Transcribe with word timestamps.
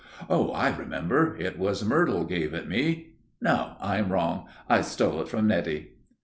Oh, 0.31 0.49
I 0.53 0.75
remember, 0.75 1.37
it 1.37 1.59
was 1.59 1.85
Myrtle 1.85 2.23
gave 2.23 2.55
it 2.55 2.67
me! 2.67 3.17
No, 3.39 3.73
I 3.79 3.97
am 3.97 4.11
wrong; 4.11 4.47
I 4.67 4.81
stole 4.81 5.21
it 5.21 5.27
from 5.29 5.45
Nettie!) 5.45 5.91